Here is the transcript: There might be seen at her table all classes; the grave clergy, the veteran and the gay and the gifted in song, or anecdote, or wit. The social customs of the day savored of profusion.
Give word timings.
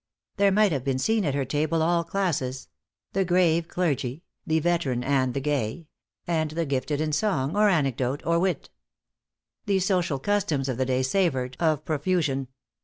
There 0.37 0.51
might 0.51 0.71
be 0.83 0.97
seen 0.97 1.25
at 1.25 1.35
her 1.35 1.45
table 1.45 1.83
all 1.83 2.03
classes; 2.03 2.69
the 3.13 3.23
grave 3.23 3.67
clergy, 3.67 4.23
the 4.47 4.59
veteran 4.59 5.03
and 5.03 5.35
the 5.35 5.39
gay 5.39 5.89
and 6.25 6.49
the 6.49 6.65
gifted 6.65 6.99
in 6.99 7.11
song, 7.11 7.55
or 7.55 7.69
anecdote, 7.69 8.23
or 8.25 8.39
wit. 8.39 8.71
The 9.67 9.77
social 9.77 10.17
customs 10.17 10.67
of 10.67 10.77
the 10.77 10.87
day 10.87 11.03
savored 11.03 11.55
of 11.59 11.85
profusion. 11.85 12.47